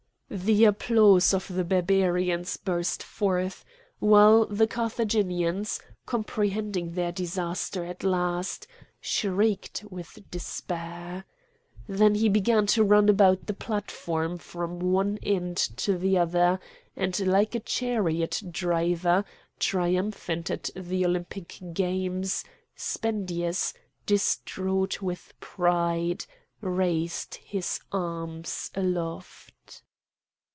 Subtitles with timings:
[0.33, 3.65] The applause of the Barbarians burst forth,
[3.99, 8.65] while the Carthaginians, comprehending their disaster at last,
[9.01, 11.25] shrieked with despair.
[11.85, 17.53] Then he began to run about the platform from one end to the other,—and like
[17.53, 19.25] a chariot driver
[19.59, 23.73] triumphant at the Olympic Games, Spendius,
[24.05, 26.25] distraught with pride,
[26.61, 29.83] raised his arms aloft.